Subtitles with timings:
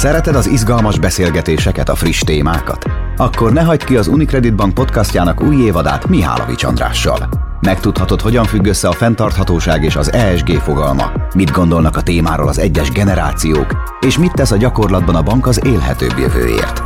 [0.00, 2.84] Szereted az izgalmas beszélgetéseket, a friss témákat?
[3.16, 7.28] Akkor ne hagyd ki az Unicredit Bank podcastjának új évadát Mihálovics Andrással.
[7.60, 12.58] Megtudhatod, hogyan függ össze a fenntarthatóság és az ESG fogalma, mit gondolnak a témáról az
[12.58, 16.82] egyes generációk, és mit tesz a gyakorlatban a bank az élhetőbb jövőért.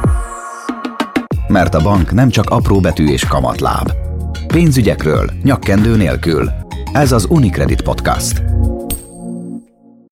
[1.48, 3.92] Mert a bank nem csak apró betű és kamatláb.
[4.46, 6.50] Pénzügyekről, nyakkendő nélkül.
[6.92, 8.53] Ez az Unicredit Podcast.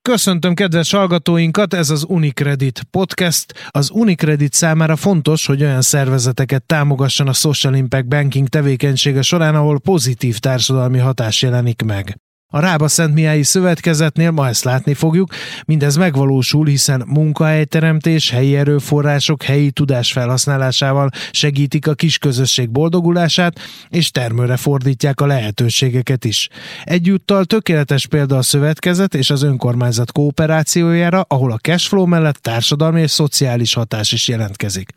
[0.09, 3.69] Köszöntöm kedves hallgatóinkat, ez az Unicredit podcast.
[3.69, 9.81] Az Unicredit számára fontos, hogy olyan szervezeteket támogasson a Social Impact Banking tevékenysége során, ahol
[9.81, 12.17] pozitív társadalmi hatás jelenik meg.
[12.55, 15.35] A Rába Szentmiályi Szövetkezetnél ma ezt látni fogjuk,
[15.67, 24.57] mindez megvalósul, hiszen munkahelyteremtés, helyi erőforrások, helyi tudás felhasználásával segítik a kisközösség boldogulását, és termőre
[24.57, 26.49] fordítják a lehetőségeket is.
[26.85, 33.11] Egyúttal tökéletes példa a szövetkezet és az önkormányzat kooperációjára, ahol a cashflow mellett társadalmi és
[33.11, 34.91] szociális hatás is jelentkezik.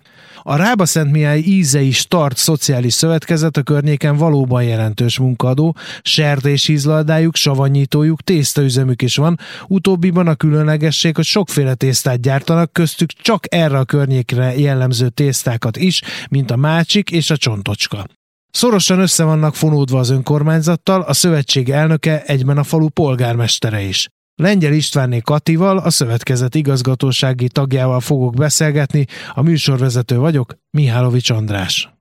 [0.48, 9.02] A Rába Szentmiály Ízei Start Szociális Szövetkezet a környéken valóban jelentős munkaadó, sertéshízlaldájuk, savanyítójuk, tésztaüzemük
[9.02, 15.10] is van, utóbbiban a különlegesség, hogy sokféle tésztát gyártanak, köztük csak erre a környékre jellemző
[15.10, 18.06] tésztákat is, mint a mácsik és a csontocska.
[18.52, 24.08] Szorosan össze vannak fonódva az önkormányzattal, a szövetség elnöke egyben a falu polgármestere is.
[24.36, 31.95] Lengyel Istvánné Katival, a szövetkezet igazgatósági tagjával fogok beszélgetni, a műsorvezető vagyok, Mihálovics András.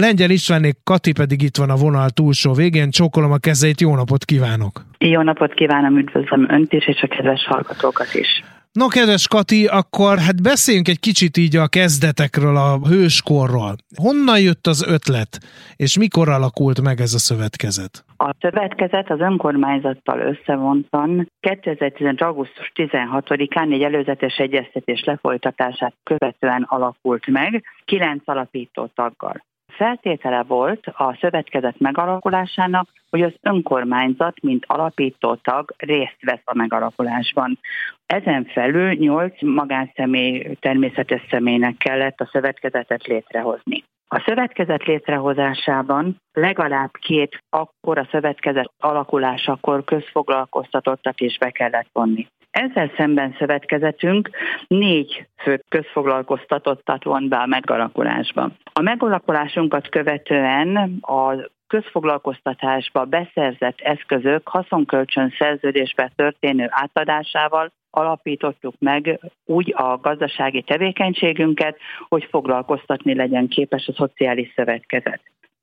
[0.00, 4.24] Lengyel Istvánné Kati pedig itt van a vonal túlsó végén, csókolom a kezeit, jó napot
[4.24, 4.84] kívánok!
[4.98, 8.42] Jó napot kívánom, üdvözlöm Önt is, és a kedves hallgatókat is!
[8.72, 13.74] No, kedves Kati, akkor hát beszéljünk egy kicsit így a kezdetekről, a hőskorról.
[14.02, 15.38] Honnan jött az ötlet,
[15.76, 18.04] és mikor alakult meg ez a szövetkezet?
[18.16, 22.20] A szövetkezet az önkormányzattal összevontan 2015.
[22.20, 29.44] augusztus 16-án egy előzetes egyeztetés lefolytatását követően alakult meg, kilenc alapító taggal
[29.76, 37.58] feltétele volt a szövetkezet megalakulásának, hogy az önkormányzat, mint alapító tag részt vesz a megalakulásban.
[38.06, 43.84] Ezen felül nyolc magánszemély, természetes személynek kellett a szövetkezetet létrehozni.
[44.08, 52.26] A szövetkezet létrehozásában legalább két akkor a szövetkezet alakulásakor közfoglalkoztatottat is be kellett vonni.
[52.56, 54.30] Ezzel szemben szövetkezetünk
[54.66, 58.50] négy fő közfoglalkoztatottat von be a megalakulásba.
[58.72, 61.34] A megalakulásunkat követően a
[61.66, 71.78] közfoglalkoztatásba beszerzett eszközök haszonkölcsön szerződésbe történő átadásával alapítottuk meg úgy a gazdasági tevékenységünket,
[72.08, 75.20] hogy foglalkoztatni legyen képes a szociális szövetkezet.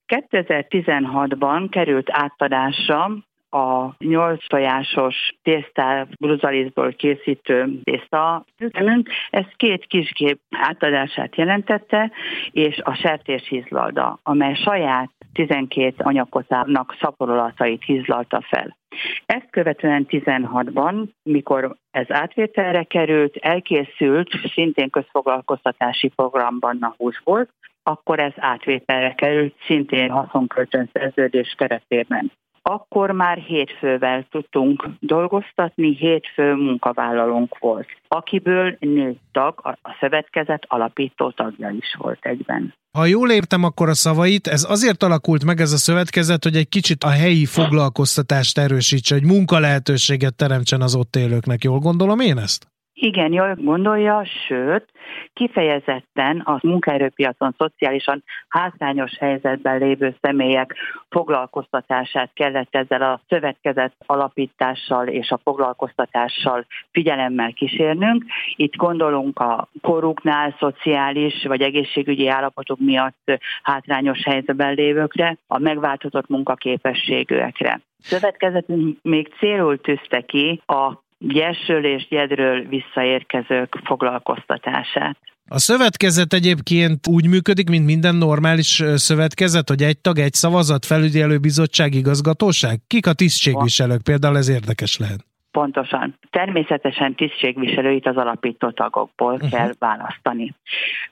[0.08, 3.12] 2016-ban került átadásra
[3.54, 9.10] a nyolc tojásos tésztá bruzalizból készítő tészta üzemünk.
[9.30, 12.12] Ez két kisgép átadását jelentette,
[12.52, 18.78] és a sertéshízlalda, amely saját 12 anyakotának szaporolatait hízlalta fel.
[19.26, 27.50] Ezt követően 16-ban, mikor ez átvételre került, elkészült, szintén közfoglalkoztatási programban a 20 volt,
[27.84, 32.32] akkor ez átvételre került, szintén haszonkölcsön szerződés keretében
[32.64, 41.70] akkor már hétfővel tudtunk dolgoztatni, hétfő munkavállalónk volt, akiből négy tag, a szövetkezet alapító tagja
[41.70, 42.74] is volt egyben.
[42.98, 46.70] Ha jól értem akkor a szavait, ez azért alakult meg ez a szövetkezet, hogy egy
[46.70, 51.64] kicsit a helyi foglalkoztatást erősítse, hogy munkalehetőséget teremtsen az ott élőknek.
[51.64, 52.73] Jól gondolom én ezt?
[53.06, 54.86] Igen, jól gondolja, sőt,
[55.34, 60.76] kifejezetten a munkaerőpiacon szociálisan hátrányos helyzetben lévő személyek
[61.10, 68.24] foglalkoztatását kellett ezzel a szövetkezet alapítással és a foglalkoztatással figyelemmel kísérnünk.
[68.56, 77.82] Itt gondolunk a koruknál szociális vagy egészségügyi állapotok miatt hátrányos helyzetben lévőkre, a megváltozott munkaképességűekre.
[77.98, 85.18] Szövetkezetünk még célul tűzte ki a gyesről és gyedről visszaérkezők foglalkoztatását.
[85.50, 91.38] A szövetkezet egyébként úgy működik, mint minden normális szövetkezet, hogy egy tag, egy szavazat, felügyelő
[91.38, 92.80] bizottság, igazgatóság?
[92.88, 94.02] Kik a tisztségviselők?
[94.04, 95.26] Például ez érdekes lehet.
[95.52, 96.18] Pontosan.
[96.30, 99.50] Természetesen tisztségviselőit az alapító tagokból uh-huh.
[99.50, 100.54] kell választani.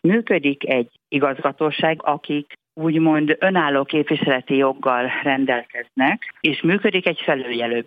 [0.02, 7.82] Működik egy igazgatóság, akik úgymond önálló képviseleti joggal rendelkeznek, és működik egy felügyelő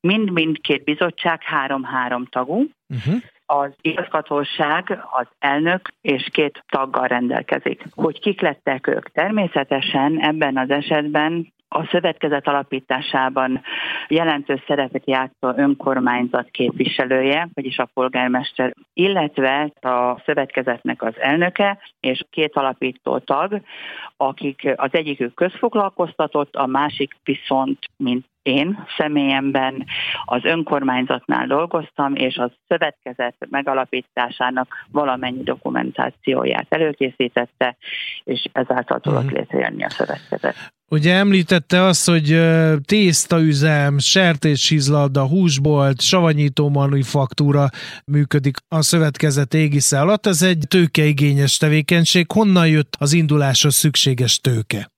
[0.00, 0.26] bizottság.
[0.26, 2.64] Mind-mindkét bizottság három-három tagú.
[2.88, 3.22] Uh-huh.
[3.46, 7.84] Az igazgatóság, az elnök és két taggal rendelkezik.
[7.94, 9.10] Hogy kik lettek ők?
[9.10, 13.62] Természetesen ebben az esetben a szövetkezet alapításában
[14.08, 22.56] jelentős szerepet játszó önkormányzat képviselője, vagyis a polgármester, illetve a szövetkezetnek az elnöke és két
[22.56, 23.60] alapító tag,
[24.16, 29.84] akik az egyikük közfoglalkoztatott, a másik viszont, mint én személyemben
[30.24, 37.76] az önkormányzatnál dolgoztam, és a szövetkezet megalapításának valamennyi dokumentációját előkészítette,
[38.24, 39.38] és ezáltal tudott uh-huh.
[39.38, 40.72] létrejönni a szövetkezet.
[40.90, 42.40] Ugye említette azt, hogy
[42.84, 47.66] tésztaüzem, sertéshizlada, húsbolt, savanyító manufaktúra
[48.06, 50.26] működik a szövetkezet égisze alatt.
[50.26, 52.32] Ez egy tőkeigényes tevékenység.
[52.32, 54.88] Honnan jött az induláshoz szükséges tőke?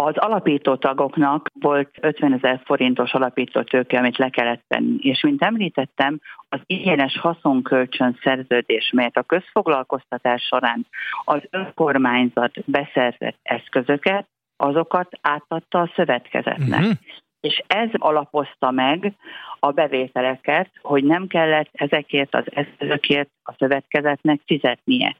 [0.00, 4.96] Az alapító tagoknak volt 50 ezer forintos alapító tőke, amit le kellett tenni.
[5.00, 10.86] És mint említettem, az ingyenes haszonkölcsön szerződés, melyet a közfoglalkoztatás során
[11.24, 16.80] az önkormányzat beszerzett eszközöket, azokat átadta a szövetkezetnek.
[16.80, 16.96] Uh-huh.
[17.40, 19.12] És ez alapozta meg
[19.60, 25.16] a bevételeket, hogy nem kellett ezekért az eszközökért a szövetkezetnek fizetnie.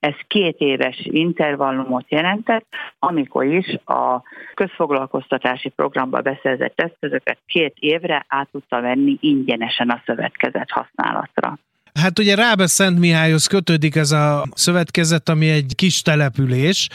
[0.00, 2.66] Ez két éves intervallumot jelentett,
[2.98, 4.22] amikor is a
[4.54, 11.58] közfoglalkoztatási programba beszerzett eszközöket két évre át tudta venni ingyenesen a szövetkezet használatra.
[11.94, 16.88] Hát ugye Rábe Szent Mihályhoz kötődik ez a szövetkezet, ami egy kis település,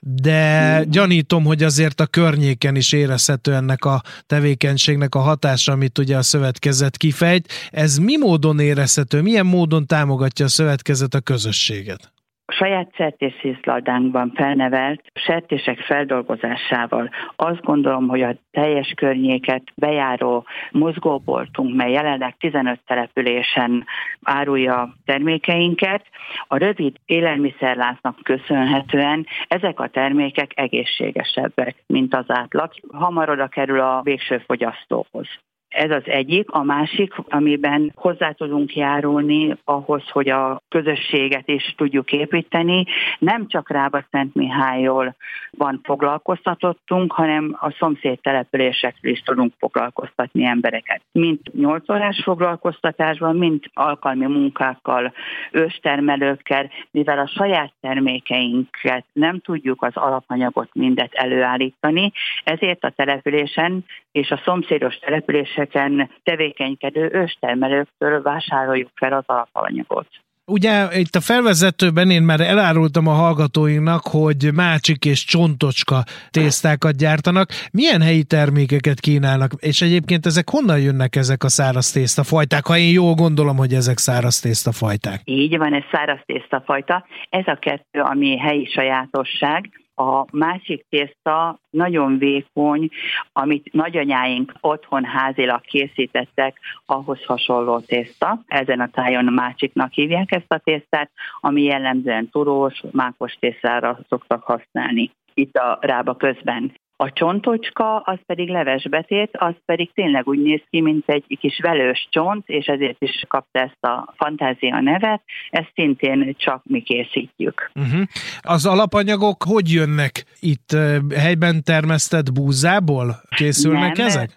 [0.00, 6.16] de gyanítom, hogy azért a környéken is érezhető ennek a tevékenységnek a hatása, amit ugye
[6.16, 7.52] a szövetkezet kifejt.
[7.70, 12.13] Ez mi módon érezhető, milyen módon támogatja a szövetkezet a közösséget?
[12.46, 21.92] A saját szertészészladánkban felnevelt sertések feldolgozásával azt gondolom, hogy a teljes környéket bejáró mozgóboltunk, mely
[21.92, 23.86] jelenleg 15 településen
[24.22, 26.06] árulja termékeinket,
[26.48, 32.70] a rövid élelmiszerláncnak köszönhetően ezek a termékek egészségesebbek, mint az átlag.
[32.92, 35.28] Hamar oda kerül a végső fogyasztóhoz.
[35.74, 36.50] Ez az egyik.
[36.50, 42.84] A másik, amiben hozzá tudunk járulni ahhoz, hogy a közösséget is tudjuk építeni.
[43.18, 45.14] Nem csak Rába Szent Mihályról
[45.50, 51.00] van foglalkoztatottunk, hanem a szomszéd településekről is tudunk foglalkoztatni embereket.
[51.12, 55.12] Mint 8 órás foglalkoztatásban, mint alkalmi munkákkal,
[55.50, 62.12] őstermelőkkel, mivel a saját termékeinket nem tudjuk az alapanyagot mindet előállítani,
[62.44, 70.06] ezért a településen és a szomszédos települések területeken tevékenykedő őstermelőktől vásároljuk fel az alapanyagot.
[70.46, 77.48] Ugye itt a felvezetőben én már elárultam a hallgatóinknak, hogy mácsik és csontocska tésztákat gyártanak.
[77.72, 79.50] Milyen helyi termékeket kínálnak?
[79.58, 82.66] És egyébként ezek honnan jönnek ezek a száraz tésztafajták?
[82.66, 85.20] Ha én jól gondolom, hogy ezek száraz tésztafajták.
[85.24, 87.06] Így van, ez száraz tésztafajta.
[87.30, 92.88] Ez a kettő, ami helyi sajátosság a másik tészta nagyon vékony,
[93.32, 98.42] amit nagyanyáink otthon házilag készítettek, ahhoz hasonló tészta.
[98.46, 101.10] Ezen a tájon a másiknak hívják ezt a tésztát,
[101.40, 106.72] ami jellemzően turós, mákos tésztára szoktak használni itt a rába közben.
[106.96, 112.08] A csontocska, az pedig levesbetét, az pedig tényleg úgy néz ki, mint egy kis velős
[112.10, 115.22] csont, és ezért is kapta ezt a fantázia nevet.
[115.50, 117.70] Ezt szintén csak mi készítjük.
[117.74, 118.00] Uh-huh.
[118.40, 120.76] Az alapanyagok hogy jönnek itt?
[121.16, 124.36] Helyben termesztett búzából készülnek nem, ezek?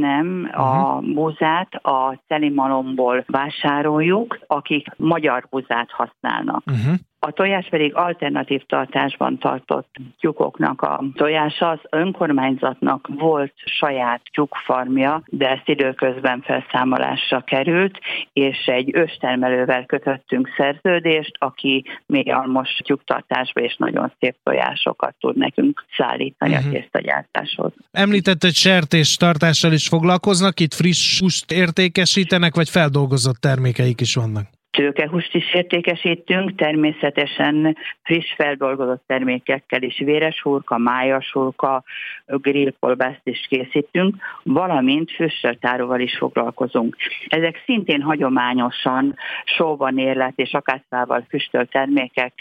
[0.00, 0.96] Nem, uh-huh.
[0.96, 6.62] a búzát a celimalomból vásároljuk, akik magyar búzát használnak.
[6.66, 6.94] Uh-huh.
[7.26, 11.68] A tojás pedig alternatív tartásban tartott tyúkoknak a tojása.
[11.68, 17.98] Az önkormányzatnak volt saját tyúkfarmja, de ezt időközben felszámolásra került,
[18.32, 25.84] és egy őstermelővel kötöttünk szerződést, aki még almos tyúktartásba és nagyon szép tojásokat tud nekünk
[25.96, 26.66] szállítani uh-huh.
[26.66, 26.78] a mhm.
[26.78, 27.72] tésztagyártáshoz.
[27.90, 34.55] Említett, hogy sertés tartással is foglalkoznak, itt friss húst értékesítenek, vagy feldolgozott termékeik is vannak?
[34.76, 41.82] Tőkehúst is értékesítünk, természetesen friss feldolgozott termékekkel is véres hurka, májas hurka,
[42.26, 46.96] grillkolbászt is készítünk, valamint füstöltáróval is foglalkozunk.
[47.26, 52.32] Ezek szintén hagyományosan sóban érlet és akászával füstölt termékek,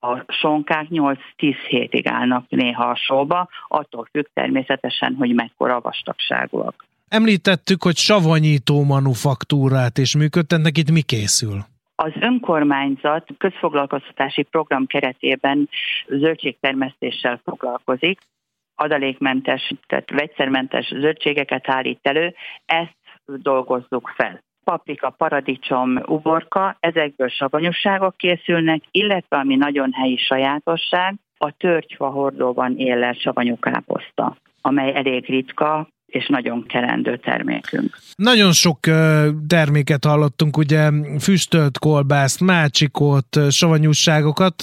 [0.00, 1.16] a sonkák 8-10
[1.68, 6.84] hétig állnak néha a sóba, attól függ természetesen, hogy mekkora vastagságúak.
[7.08, 11.58] Említettük, hogy savanyító manufaktúrát is működtetnek, itt mi készül?
[11.94, 15.68] Az önkormányzat közfoglalkoztatási program keretében
[16.08, 18.20] zöldségtermesztéssel foglalkozik,
[18.74, 22.34] adalékmentes, tehát vegyszermentes zöldségeket állít elő,
[22.64, 24.44] ezt dolgozzuk fel.
[24.64, 33.12] Paprika, paradicsom, uborka, ezekből savanyosságok készülnek, illetve ami nagyon helyi sajátosság, a törgyfa hordóban éllel
[33.12, 34.36] savanyú káposzta
[34.66, 37.98] amely elég ritka, és nagyon kerendő termékünk.
[38.14, 38.78] Nagyon sok
[39.46, 44.62] terméket hallottunk, ugye füstölt kolbászt, mácsikot, savanyúságokat,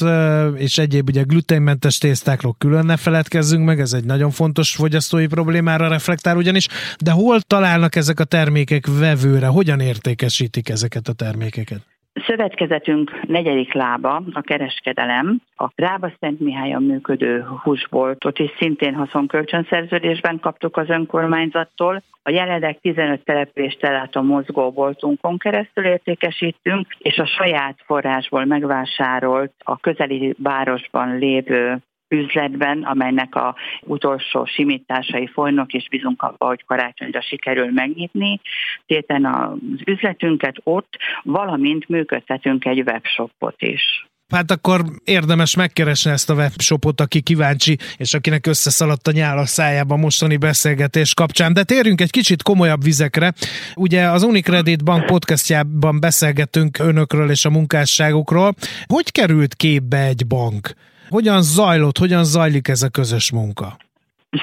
[0.55, 5.87] és egyéb ugye gluténmentes tésztákról külön ne feledkezzünk meg, ez egy nagyon fontos fogyasztói problémára
[5.87, 6.67] reflektál ugyanis,
[6.99, 11.92] de hol találnak ezek a termékek vevőre, hogyan értékesítik ezeket a termékeket?
[12.27, 20.77] Szövetkezetünk negyedik lába, a kereskedelem, a Rába Szent Mihályon működő húsboltot is szintén haszonkölcsönszerződésben kaptuk
[20.77, 22.03] az önkormányzattól.
[22.23, 30.35] A jelenleg 15 települést ellátó mozgóboltunkon keresztül értékesítünk, és a saját forrásból megvásárolt a közeli
[30.37, 31.77] városban lévő
[32.13, 38.39] üzletben, amelynek a utolsó simításai folynak, és bízunk abba, hogy karácsonyra sikerül megnyitni.
[38.85, 44.07] Téten az üzletünket ott, valamint működtetünk egy webshopot is.
[44.33, 49.45] Hát akkor érdemes megkeresni ezt a webshopot, aki kíváncsi, és akinek összeszaladt a nyál a
[49.45, 51.53] szájába mostani beszélgetés kapcsán.
[51.53, 53.33] De térjünk egy kicsit komolyabb vizekre.
[53.75, 58.53] Ugye az Unicredit Bank podcastjában beszélgetünk önökről és a munkásságukról.
[58.85, 60.73] Hogy került képbe egy bank?
[61.09, 63.77] Hogyan zajlott, hogyan zajlik ez a közös munka?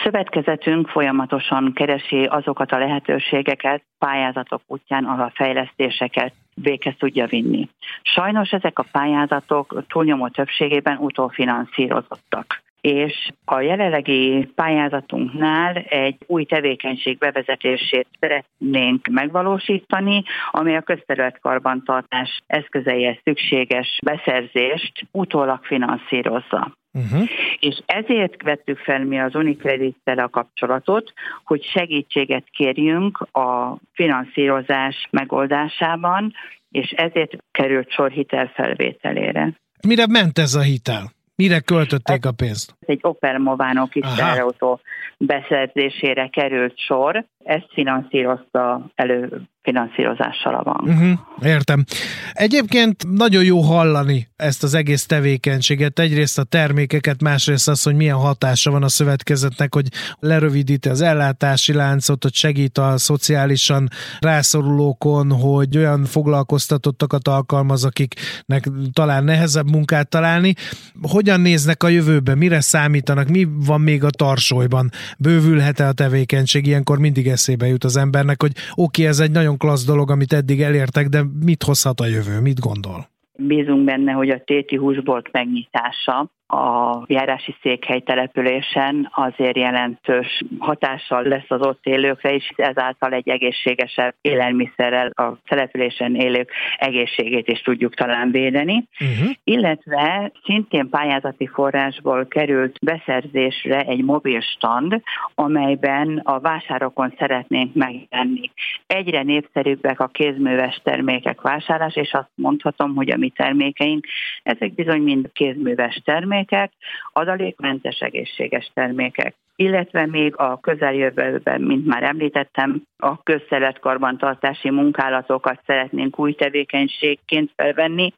[0.03, 7.69] Szövetkezetünk folyamatosan keresi azokat a lehetőségeket, pályázatok útján, ahol fejlesztéseket véghez tudja vinni.
[8.03, 18.07] Sajnos ezek a pályázatok túlnyomó többségében utófinanszírozottak és a jelenlegi pályázatunknál egy új tevékenység bevezetését
[18.21, 26.79] szeretnénk megvalósítani, ami a közterületkarbantartás eszközeihez szükséges beszerzést utólag finanszírozza.
[26.93, 27.29] Uh-huh.
[27.59, 31.13] És ezért vettük fel mi az Unicredit-tel a kapcsolatot,
[31.45, 36.33] hogy segítséget kérjünk a finanszírozás megoldásában,
[36.71, 39.53] és ezért került sor hitelfelvételére.
[39.87, 41.11] Mire ment ez a hitel?
[41.41, 42.75] Mire költötték a pénzt?
[42.81, 44.81] Egy Opel Movano kis teherautó
[45.19, 47.25] beszerzésére került sor.
[47.45, 50.83] Ezt finanszírozta elő finanszírozással a bank.
[50.83, 51.85] Uh-huh, értem.
[52.33, 55.99] Egyébként nagyon jó hallani ezt az egész tevékenységet.
[55.99, 61.73] Egyrészt a termékeket, másrészt az, hogy milyen hatása van a szövetkezetnek, hogy lerövidíti az ellátási
[61.73, 70.55] láncot, hogy segít a szociálisan rászorulókon, hogy olyan foglalkoztatottakat alkalmaz, akiknek talán nehezebb munkát találni.
[71.03, 72.35] Hogyan néznek a jövőbe?
[72.35, 73.29] Mire számítanak?
[73.29, 74.91] Mi van még a tarsolyban?
[75.19, 76.67] Bővülhet-e a tevékenység?
[76.67, 80.33] Ilyenkor mindig eszébe jut az embernek, hogy oké, okay, ez egy nagyon klassz dolog, amit
[80.33, 82.41] eddig elértek, de mit hozhat a jövő?
[82.41, 83.09] Mit gondol?
[83.37, 91.49] Bízunk benne, hogy a téti húsbolt megnyitása a járási székhely településen azért jelentős hatással lesz
[91.49, 98.31] az ott élőkre, és ezáltal egy egészségesebb élelmiszerrel a településen élők egészségét is tudjuk talán
[98.31, 98.85] védeni.
[99.01, 99.31] Uh-huh.
[99.45, 105.03] Illetve szintén pályázati forrásból került beszerzésre egy mobil stand,
[105.35, 108.51] amelyben a vásárokon szeretnénk megjelenni.
[108.87, 114.07] Egyre népszerűbbek a kézműves termékek vásárlás, és azt mondhatom, hogy a mi termékeink,
[114.43, 116.73] ezek bizony mind kézműves termékek, termékek,
[117.13, 126.33] adalékmentes egészséges termékek illetve még a közeljövőben, mint már említettem, a közszeretkarbantartási munkálatokat szeretnénk új
[126.35, 128.13] tevékenységként felvenni.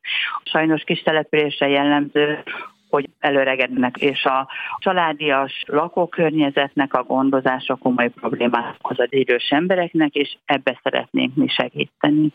[0.44, 2.42] Sajnos kis településre jellemző,
[2.92, 10.80] hogy előregednek, és a családias lakókörnyezetnek a gondozása komoly problémák az idős embereknek, és ebbe
[10.82, 12.32] szeretnénk mi segíteni.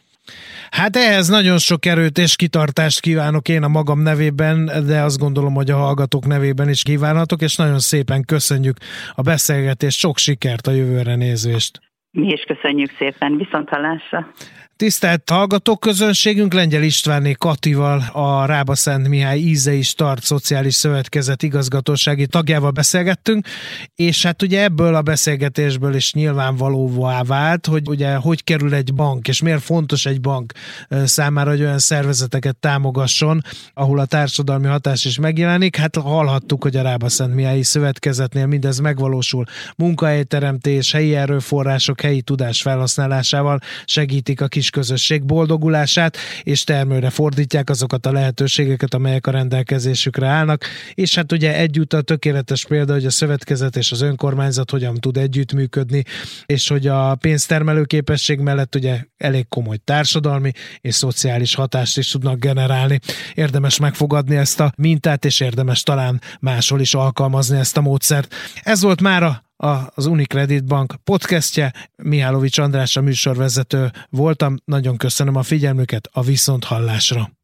[0.69, 5.53] Hát ehhez nagyon sok erőt és kitartást kívánok én a magam nevében, de azt gondolom,
[5.53, 8.77] hogy a hallgatók nevében is kívánhatok, és nagyon szépen köszönjük
[9.15, 11.79] a beszélgetést, sok sikert a jövőre nézést.
[12.11, 14.31] Mi is köszönjük szépen, viszont hallásra.
[14.77, 22.27] Tisztelt hallgatóközönségünk, Lengyel Istvánné Katival, a Rába Szent Mihály Íze is Tart Szociális Szövetkezet igazgatósági
[22.27, 23.47] tagjával beszélgettünk,
[23.95, 29.27] és hát ugye ebből a beszélgetésből is nyilvánvalóvá vált, hogy ugye hogy kerül egy bank,
[29.27, 30.53] és miért fontos egy bank
[30.89, 33.41] számára, hogy olyan szervezeteket támogasson,
[33.73, 35.75] ahol a társadalmi hatás is megjelenik.
[35.75, 39.45] Hát hallhattuk, hogy a Rába Szent Mihály Szövetkezetnél mindez megvalósul.
[39.77, 47.69] Munkahelyteremtés, helyi erőforrások, helyi tudás felhasználásával segítik a kis kis közösség boldogulását, és termőre fordítják
[47.69, 50.65] azokat a lehetőségeket, amelyek a rendelkezésükre állnak.
[50.93, 55.17] És hát ugye együtt a tökéletes példa, hogy a szövetkezet és az önkormányzat hogyan tud
[55.17, 56.03] együttműködni,
[56.45, 62.39] és hogy a pénztermelő képesség mellett ugye elég komoly társadalmi és szociális hatást is tudnak
[62.39, 62.99] generálni.
[63.33, 68.35] Érdemes megfogadni ezt a mintát, és érdemes talán máshol is alkalmazni ezt a módszert.
[68.63, 71.73] Ez volt már a az Unicredit Bank podcastje.
[71.95, 74.55] Mihálovics András a műsorvezető voltam.
[74.65, 77.36] Nagyon köszönöm a figyelmüket a viszonthallásra.